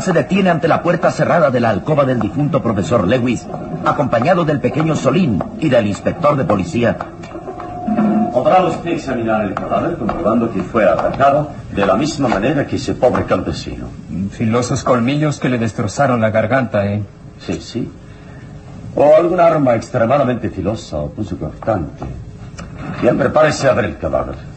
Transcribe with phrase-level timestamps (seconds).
[0.00, 3.46] Se detiene ante la puerta cerrada de la alcoba del difunto profesor Lewis,
[3.84, 6.96] acompañado del pequeño Solín y del inspector de policía.
[8.32, 12.94] ¿Podrá usted examinar el cadáver comprobando que fue atacado de la misma manera que ese
[12.94, 13.88] pobre campesino?
[14.30, 17.02] Filosos colmillos que le destrozaron la garganta, ¿eh?
[17.38, 17.90] Sí, sí.
[18.94, 22.04] O alguna arma extremadamente filosa o cortante.
[23.00, 24.51] Bien, prepárese a ver el cadáver.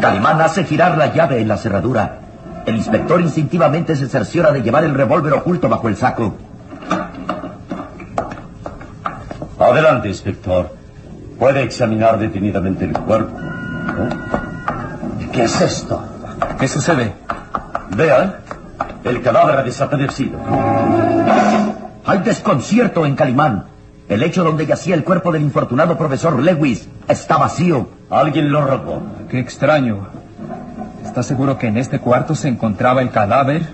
[0.00, 2.20] Calimán hace girar la llave en la cerradura.
[2.66, 6.34] El inspector instintivamente se cerciora de llevar el revólver oculto bajo el saco.
[9.58, 10.74] Adelante, inspector.
[11.38, 13.36] Puede examinar detenidamente el cuerpo.
[13.38, 15.28] ¿Eh?
[15.32, 16.02] ¿Qué es esto?
[16.58, 17.14] ¿Qué sucede?
[17.96, 18.36] Vean,
[19.04, 20.38] el cadáver ha desaparecido.
[22.04, 23.64] Hay desconcierto en Calimán.
[24.08, 27.97] El hecho donde yacía el cuerpo del infortunado profesor Lewis está vacío.
[28.10, 29.02] Alguien lo robó.
[29.28, 30.06] Qué extraño.
[31.04, 33.66] ¿Está seguro que en este cuarto se encontraba el cadáver?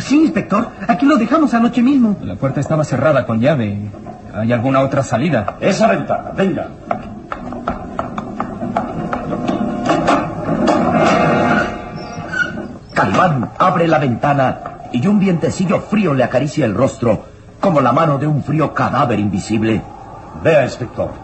[0.00, 0.68] Sí, inspector.
[0.88, 2.16] Aquí lo dejamos anoche mismo.
[2.22, 3.78] La puerta estaba cerrada con llave.
[4.34, 5.56] ¿Hay alguna otra salida?
[5.60, 6.68] Esa ventana, venga.
[12.94, 14.58] Calimán abre la ventana
[14.92, 17.24] y un vientecillo frío le acaricia el rostro
[17.60, 19.82] como la mano de un frío cadáver invisible.
[20.42, 21.23] Vea, inspector.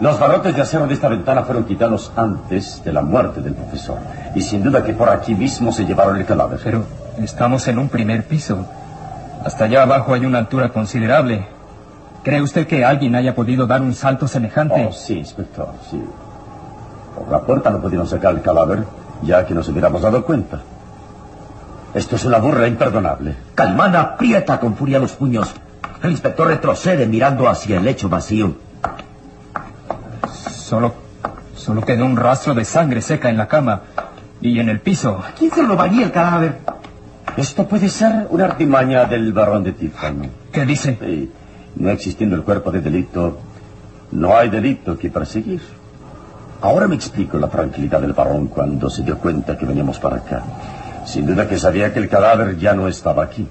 [0.00, 3.98] Los barrotes de acero de esta ventana fueron quitados antes de la muerte del profesor.
[4.34, 6.60] Y sin duda que por aquí mismo se llevaron el cadáver.
[6.62, 6.84] Pero
[7.18, 8.64] estamos en un primer piso.
[9.44, 11.48] Hasta allá abajo hay una altura considerable.
[12.22, 14.86] ¿Cree usted que alguien haya podido dar un salto semejante?
[14.88, 16.00] Oh, sí, inspector, sí.
[17.16, 18.84] Por la puerta no pudieron sacar el cadáver,
[19.22, 20.60] ya que nos hubiéramos dado cuenta.
[21.92, 23.34] Esto es una burla imperdonable.
[23.56, 25.52] Calmana aprieta con furia los puños.
[26.02, 28.67] El inspector retrocede mirando hacia el lecho vacío.
[30.68, 30.92] Solo,
[31.56, 33.80] solo quedó un rastro de sangre seca en la cama
[34.38, 35.18] y en el piso.
[35.38, 36.58] ¿Quién se robaría el cadáver?
[37.38, 40.26] Esto puede ser una artimaña del barón de Tífano.
[40.52, 40.98] ¿Qué dice?
[41.00, 41.32] Sí,
[41.76, 43.38] no existiendo el cuerpo de delito,
[44.12, 45.62] no hay delito que perseguir.
[46.60, 50.42] Ahora me explico la tranquilidad del barón cuando se dio cuenta que veníamos para acá.
[51.06, 53.48] Sin duda que sabía que el cadáver ya no estaba aquí.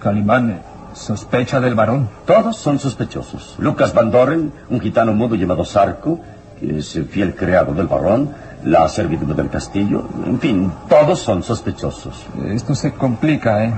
[0.00, 0.62] Calimán
[0.94, 2.08] sospecha del varón.
[2.26, 3.54] Todos son sospechosos.
[3.58, 6.18] Lucas Van Doren, un gitano mudo llamado Sarco,
[6.58, 8.30] que es el fiel criado del barón,
[8.64, 12.26] la servidumbre del castillo, en fin, todos son sospechosos.
[12.46, 13.72] Esto se complica, ¿eh?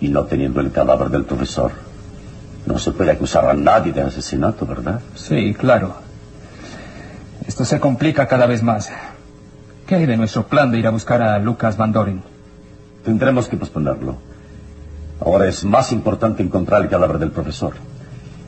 [0.00, 1.72] Y no teniendo el cadáver del profesor,
[2.64, 5.00] no se puede acusar a nadie de asesinato, ¿verdad?
[5.14, 5.96] Sí, claro.
[7.46, 8.90] Esto se complica cada vez más.
[9.86, 12.35] ¿Qué hay de nuestro plan de ir a buscar a Lucas Van Doren?
[13.06, 14.16] Tendremos que posponerlo.
[15.20, 17.74] Ahora es más importante encontrar el cadáver del profesor.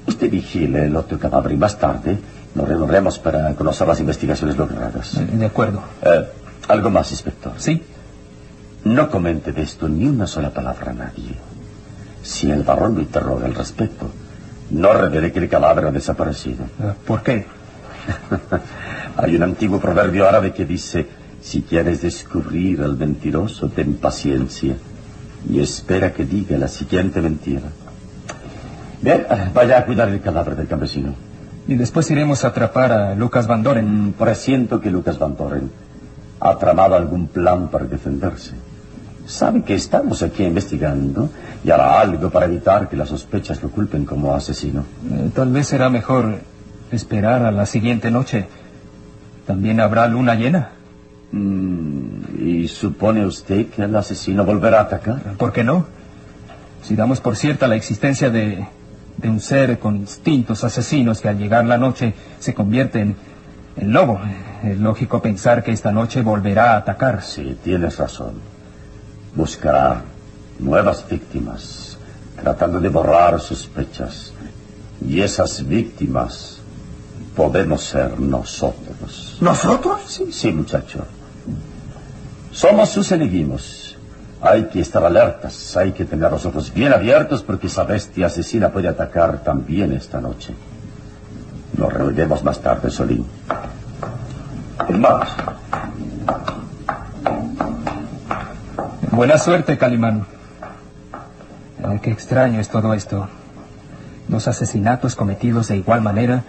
[0.05, 2.19] Usted vigile el otro cadáver y más tarde
[2.57, 5.17] nos reuniremos para conocer las investigaciones logradas.
[5.33, 5.81] De acuerdo.
[6.03, 6.27] Eh,
[6.67, 7.53] algo más, inspector.
[7.57, 7.81] ¿Sí?
[8.83, 11.37] No comente de esto ni una sola palabra a nadie.
[12.25, 14.11] Si el barón lo interroga al respecto,
[14.71, 16.65] no revelaré que el cadáver ha desaparecido.
[16.65, 17.47] Eh, ¿Por qué?
[19.19, 21.07] Hay un antiguo proverbio árabe que dice,
[21.41, 24.77] si quieres descubrir al mentiroso, ten paciencia
[25.49, 27.63] y espera que diga la siguiente mentira.
[29.01, 31.15] Bien, eh, vaya a cuidar el cadáver del campesino.
[31.69, 34.09] Y después iremos a atrapar a Lucas Van Doren.
[34.09, 35.71] Mm, Presiento que Lucas Van Doren
[36.41, 38.55] ha tramado algún plan para defenderse.
[39.27, 41.29] Sabe que estamos aquí investigando
[41.63, 44.85] y hará algo para evitar que las sospechas lo culpen como asesino.
[45.11, 46.39] Eh, tal vez será mejor
[46.91, 48.47] esperar a la siguiente noche.
[49.47, 50.71] ¿También habrá luna llena?
[51.33, 55.21] Mm, ¿Y supone usted que el asesino volverá a atacar?
[55.37, 55.87] ¿Por qué no?
[56.83, 58.67] Si damos por cierta la existencia de,
[59.17, 63.17] de un ser con instintos asesinos que al llegar la noche se convierte en,
[63.77, 64.21] en lobo,
[64.63, 67.23] es lógico pensar que esta noche volverá a atacar.
[67.23, 68.35] Sí, tienes razón.
[69.35, 70.03] Buscará
[70.59, 71.99] nuevas víctimas,
[72.41, 74.33] tratando de borrar sospechas.
[75.07, 76.58] Y esas víctimas
[77.39, 79.39] podemos ser nosotros.
[79.41, 80.01] ¿Nosotros?
[80.09, 81.07] Sí, sí, muchacho.
[82.51, 83.97] Somos sus enemigos.
[84.43, 88.71] Hay que estar alertas, hay que tener los ojos bien abiertos porque esa bestia asesina
[88.71, 90.53] puede atacar también esta noche.
[91.77, 93.25] Nos reuniremos más tarde, Solín.
[94.89, 95.29] Vamos.
[99.13, 100.27] Buena suerte, Calimán.
[101.85, 103.29] Eh, qué extraño es todo esto.
[104.27, 106.43] Dos asesinatos cometidos de igual manera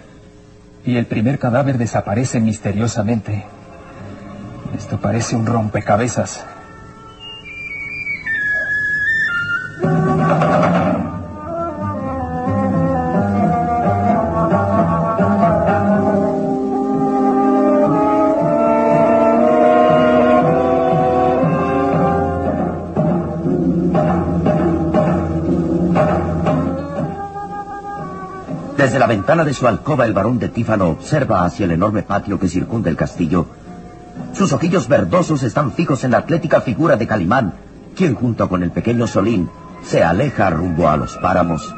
[0.84, 3.44] y el primer cadáver desaparece misteriosamente.
[4.76, 6.44] Esto parece un rompecabezas.
[28.90, 32.40] Desde la ventana de su alcoba el barón de Tífano observa hacia el enorme patio
[32.40, 33.46] que circunda el castillo.
[34.32, 37.54] Sus ojillos verdosos están fijos en la atlética figura de Calimán,
[37.94, 39.48] quien junto con el pequeño Solín
[39.84, 41.72] se aleja rumbo a los páramos.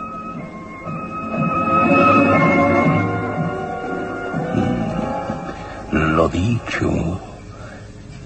[5.93, 7.21] Lo dicho,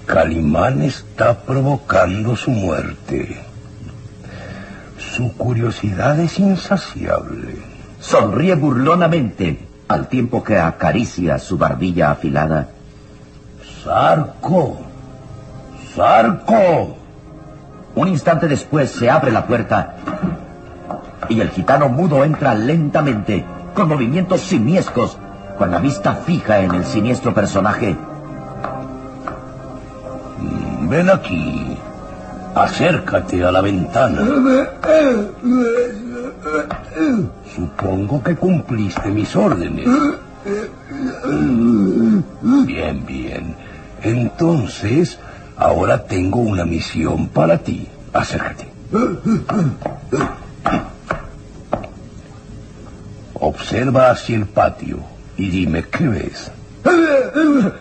[0.05, 3.37] Calimán está provocando su muerte.
[4.97, 7.76] Su curiosidad es insaciable.
[7.99, 12.69] Sonríe burlonamente al tiempo que acaricia su barbilla afilada.
[13.83, 14.77] Sarco,
[15.95, 16.97] Sarco.
[17.95, 19.95] Un instante después se abre la puerta
[21.29, 25.17] y el gitano mudo entra lentamente, con movimientos simiescos,
[25.57, 27.95] con la vista fija en el siniestro personaje.
[30.83, 31.77] Ven aquí.
[32.55, 34.21] Acércate a la ventana.
[37.57, 39.87] Supongo que cumpliste mis órdenes.
[42.67, 43.55] Bien, bien.
[44.03, 45.17] Entonces,
[45.55, 47.87] ahora tengo una misión para ti.
[48.13, 48.67] Acércate.
[53.33, 54.99] Observa hacia el patio
[55.35, 56.51] y dime qué ves.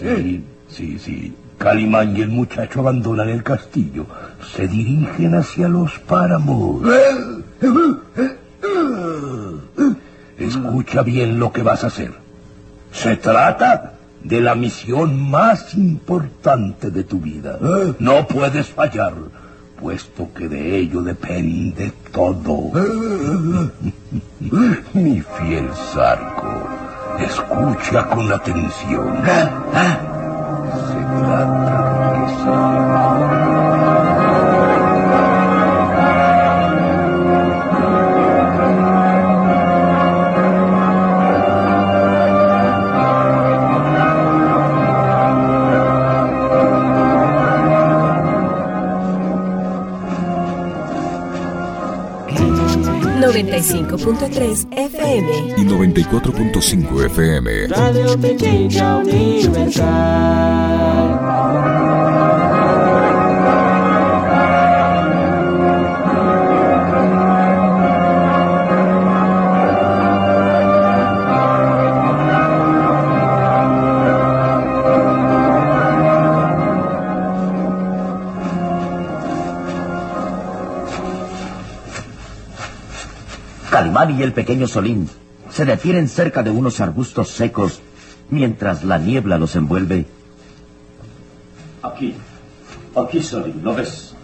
[0.00, 1.32] Sí, sí, sí.
[1.60, 4.06] Calimán y el muchacho abandonan el castillo.
[4.56, 6.80] Se dirigen hacia los páramos.
[10.38, 12.14] Escucha bien lo que vas a hacer.
[12.92, 13.92] Se trata
[14.24, 17.58] de la misión más importante de tu vida.
[17.98, 19.12] No puedes fallar,
[19.78, 22.72] puesto que de ello depende todo.
[24.94, 26.66] Mi fiel Sarco,
[27.18, 29.22] escucha con atención.
[31.10, 33.00] Se trata
[53.40, 55.54] ...95.3 FM...
[55.56, 57.68] ...y 94.5 FM...
[57.68, 60.50] Radio Pequeña Universal...
[84.00, 85.08] Calimán y el pequeño Solín
[85.50, 87.80] se detienen cerca de unos arbustos secos
[88.30, 90.06] mientras la niebla los envuelve.
[91.82, 92.14] Aquí,
[92.96, 94.14] aquí Solín, ¿lo ves?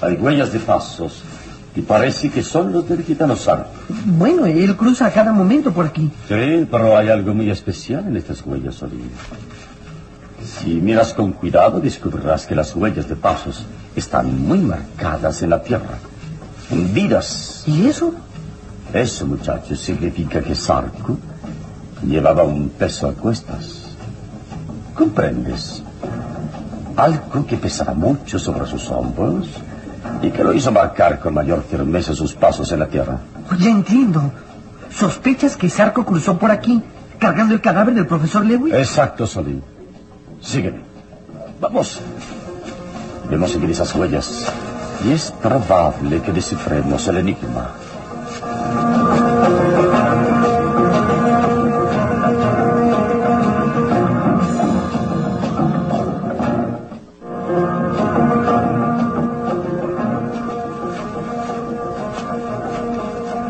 [0.00, 1.22] Hay huellas de pasos
[1.74, 3.70] y parece que son los del gitano Sarco.
[4.06, 6.10] Bueno, él cruza a cada momento por aquí.
[6.28, 9.10] Sí, pero hay algo muy especial en estas huellas, Solín.
[10.42, 13.64] Si miras con cuidado, descubrirás que las huellas de pasos
[13.94, 15.98] están muy marcadas en la tierra,
[16.70, 17.64] hundidas.
[17.66, 18.14] ¿Y eso?
[18.92, 21.16] Eso, muchachos, significa que Sarko
[22.06, 23.86] llevaba un peso a cuestas.
[24.94, 25.82] ¿Comprendes?
[26.96, 29.48] Algo que pesaba mucho sobre sus hombros
[30.20, 33.18] y que lo hizo marcar con mayor firmeza sus pasos en la tierra.
[33.58, 34.30] Ya entiendo.
[34.94, 36.82] ¿Sospechas que Sarko cruzó por aquí
[37.18, 38.74] cargando el cadáver del profesor Lewis?
[38.74, 39.62] Exacto, Solín.
[40.40, 40.82] Sígueme.
[41.60, 42.00] Vamos.
[43.24, 44.52] Debemos seguir esas huellas.
[45.06, 47.70] Y es probable que descifremos el enigma.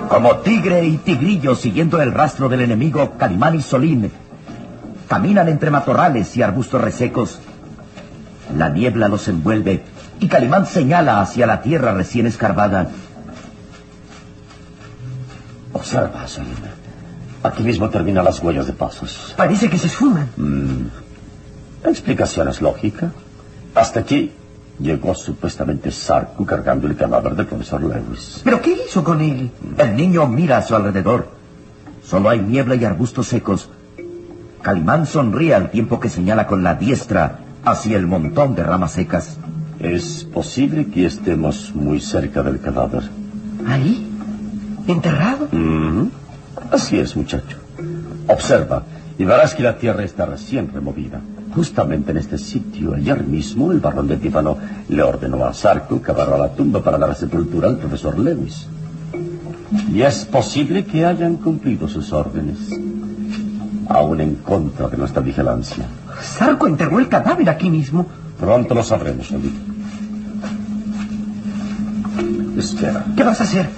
[0.09, 4.11] Como tigre y tigrillo siguiendo el rastro del enemigo, Calimán y Solín
[5.09, 7.41] caminan entre matorrales y arbustos resecos.
[8.57, 9.83] La niebla los envuelve
[10.21, 12.89] y Calimán señala hacia la tierra recién escarbada.
[15.93, 16.57] Observa, Solín.
[17.43, 19.35] Aquí mismo terminan las huellas de pasos.
[19.37, 20.27] Parece que se esfuman.
[20.39, 20.87] Mm.
[21.85, 23.13] La explicación es lógica.
[23.75, 24.33] Hasta aquí
[24.79, 28.41] llegó supuestamente Sarku cargando el cadáver del profesor Lewis.
[28.43, 29.51] ¿Pero qué hizo con él?
[29.77, 31.29] El niño mira a su alrededor.
[32.03, 33.69] Solo hay niebla y arbustos secos.
[34.63, 39.37] Calimán sonríe al tiempo que señala con la diestra hacia el montón de ramas secas.
[39.79, 43.03] Es posible que estemos muy cerca del cadáver.
[43.67, 44.12] ¿Ahí?
[44.87, 45.49] ¿Enterrado?
[45.53, 46.09] Mm.
[46.71, 47.57] Así es, muchacho.
[48.29, 48.85] Observa
[49.19, 51.21] y verás que la tierra está recién removida.
[51.55, 54.57] Justamente en este sitio, ayer mismo, el barón de Tífano
[54.89, 58.67] le ordenó a Sarko cavar la tumba para la sepultura al profesor Lewis.
[59.93, 62.59] Y es posible que hayan cumplido sus órdenes,
[63.89, 65.85] aún en contra de nuestra vigilancia.
[66.21, 68.07] Sarko enterró el cadáver aquí mismo.
[68.41, 69.53] Pronto lo sabremos, Oli.
[72.57, 73.05] Espera.
[73.17, 73.69] ¿Qué vas a hacer?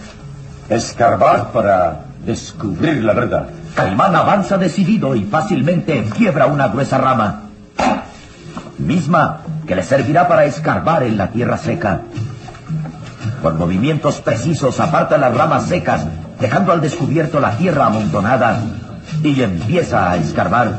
[0.69, 3.49] Escarbar para descubrir la verdad.
[3.75, 7.43] Calimán avanza decidido y fácilmente quiebra una gruesa rama,
[8.79, 12.03] misma que le servirá para escarbar en la tierra seca.
[13.43, 16.07] Con movimientos precisos aparta las ramas secas,
[16.41, 18.59] dejando al descubierto la tierra amontonada
[19.23, 20.79] y empieza a escarbar.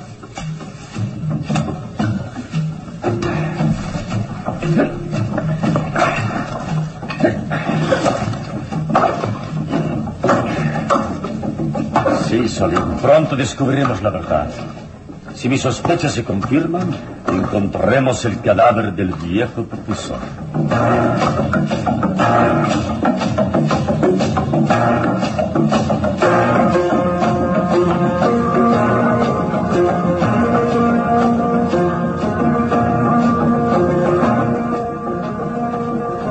[12.57, 14.47] Pronto descubriremos la verdad.
[15.33, 16.95] Si mis sospechas se confirman,
[17.27, 20.19] encontraremos el cadáver del viejo profesor.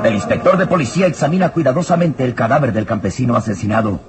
[0.05, 4.01] El inspector de policía examina cuidadosamente el cadáver del campesino asesinado.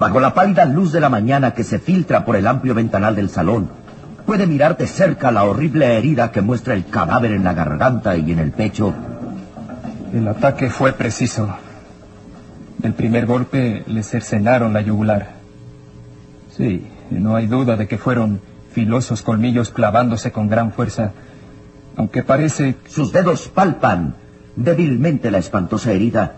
[0.00, 3.28] Bajo la pálida luz de la mañana que se filtra por el amplio ventanal del
[3.28, 3.68] salón,
[4.24, 8.32] puede mirar de cerca la horrible herida que muestra el cadáver en la garganta y
[8.32, 8.94] en el pecho.
[10.14, 11.54] El ataque fue preciso.
[12.82, 15.34] El primer golpe le cercenaron la yugular.
[16.56, 18.40] Sí, no hay duda de que fueron
[18.72, 21.12] filosos colmillos clavándose con gran fuerza.
[21.96, 22.76] Aunque parece...
[22.88, 24.14] Sus dedos palpan
[24.56, 26.36] débilmente la espantosa herida.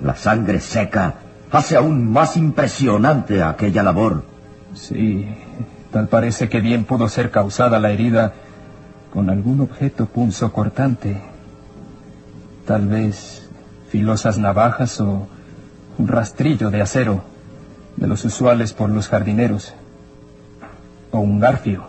[0.00, 4.24] La sangre seca hace aún más impresionante aquella labor.
[4.74, 5.26] Sí,
[5.92, 8.32] tal parece que bien pudo ser causada la herida
[9.12, 11.20] con algún objeto punzo cortante.
[12.66, 13.48] Tal vez
[13.88, 15.28] filosas navajas o
[15.98, 17.22] un rastrillo de acero,
[17.96, 19.74] de los usuales por los jardineros.
[21.12, 21.86] O un garfio.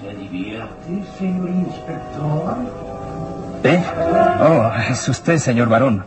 [0.00, 2.56] ¿Se divierte, señor inspector?
[3.64, 3.82] ¿Eh?
[4.40, 6.04] Oh, es usted, señor varón.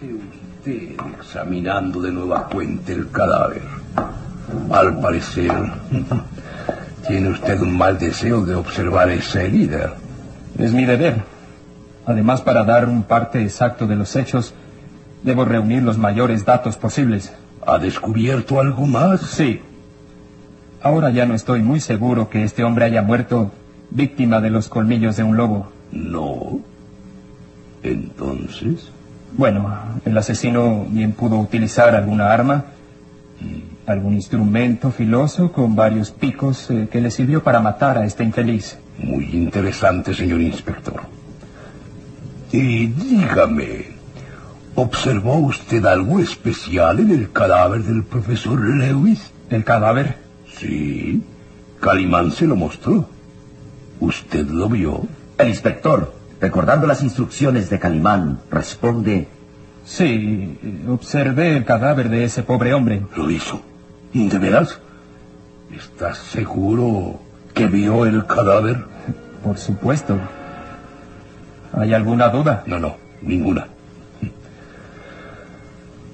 [0.00, 3.62] ¿Qué hace usted examinando de nueva cuenta el cadáver?
[4.72, 5.52] Al parecer,
[7.06, 9.94] tiene usted un mal deseo de observar esa herida.
[10.58, 11.22] Es mi deber.
[12.06, 14.54] Además, para dar un parte exacto de los hechos,
[15.22, 17.34] debo reunir los mayores datos posibles.
[17.66, 19.20] ¿Ha descubierto algo más?
[19.20, 19.60] Sí.
[20.82, 23.52] Ahora ya no estoy muy seguro que este hombre haya muerto
[23.90, 25.70] víctima de los colmillos de un lobo.
[25.92, 26.60] No.
[27.82, 28.90] Entonces.
[29.32, 32.64] Bueno, el asesino bien pudo utilizar alguna arma,
[33.86, 38.78] algún instrumento filoso con varios picos eh, que le sirvió para matar a este infeliz.
[38.98, 41.00] Muy interesante, señor inspector.
[42.52, 43.86] Y dígame,
[44.74, 49.30] ¿observó usted algo especial en el cadáver del profesor Lewis?
[49.48, 50.16] ¿El cadáver?
[50.58, 51.22] Sí.
[51.80, 53.08] Calimán se lo mostró.
[54.00, 55.06] ¿Usted lo vio?
[55.38, 59.28] El inspector, recordando las instrucciones de Calimán, responde...
[59.84, 63.02] Sí, observé el cadáver de ese pobre hombre.
[63.16, 63.60] ¿Lo hizo?
[64.12, 64.78] ¿De veras?
[65.74, 67.20] ¿Estás seguro
[67.54, 68.84] que vio el cadáver?
[69.42, 70.18] Por supuesto.
[71.72, 72.62] ¿Hay alguna duda?
[72.66, 73.66] No, no, ninguna.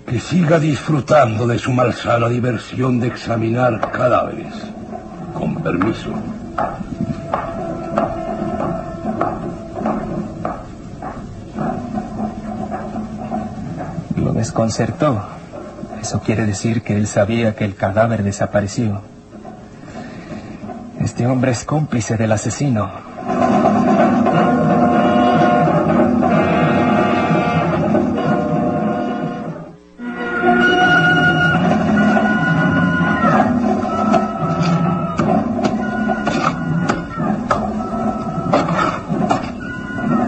[0.07, 4.55] Que siga disfrutando de su malsana diversión de examinar cadáveres.
[5.35, 6.15] Con permiso.
[14.47, 15.25] Desconcertó.
[16.01, 19.03] Eso quiere decir que él sabía que el cadáver desapareció.
[21.01, 22.89] Este hombre es cómplice del asesino.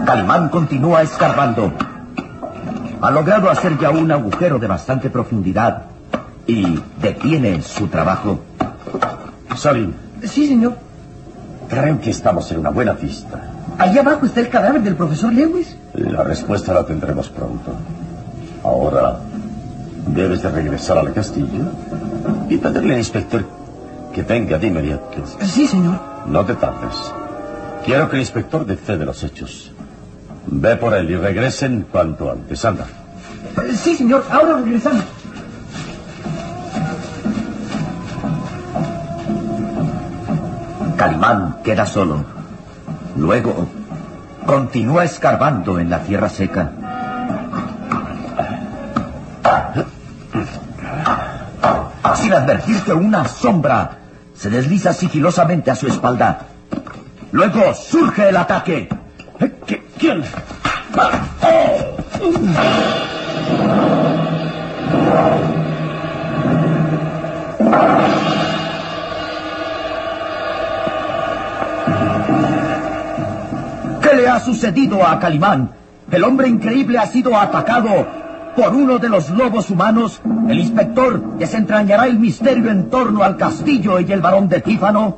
[0.05, 1.71] Calimán continúa escarbando.
[3.01, 5.83] Ha logrado hacer ya un agujero de bastante profundidad
[6.45, 8.39] y detiene su trabajo.
[9.55, 10.73] Solín, Sí, señor.
[11.69, 13.41] creo que estamos en una buena pista.
[13.77, 15.77] Allá abajo está el cadáver del profesor Lewis.
[15.93, 17.71] La respuesta la tendremos pronto.
[18.63, 19.19] Ahora,
[20.07, 21.63] debes de regresar al castillo
[22.49, 23.45] y pedirle al inspector
[24.13, 25.23] que venga de inmediato.
[25.41, 25.99] Sí, señor.
[26.25, 27.13] No te tardes.
[27.85, 29.71] Quiero que el inspector dé fe de los hechos.
[30.47, 32.63] Ve por él y regresen cuanto antes.
[32.65, 32.85] Anda.
[33.75, 34.25] Sí, señor.
[34.31, 35.03] Ahora regresamos.
[40.97, 42.25] Calimán queda solo.
[43.15, 43.67] Luego,
[44.45, 46.71] continúa escarbando en la tierra seca.
[52.15, 53.91] Sin advertir que una sombra
[54.35, 56.47] se desliza sigilosamente a su espalda.
[57.31, 58.89] Luego surge el ataque.
[59.99, 60.23] ¿Qué- ¿Quién?
[74.01, 75.71] ¿Qué le ha sucedido a Calimán?
[76.11, 78.07] El hombre increíble ha sido atacado
[78.55, 80.21] por uno de los lobos humanos.
[80.47, 85.17] El inspector desentrañará el misterio en torno al castillo y el varón de Tífano.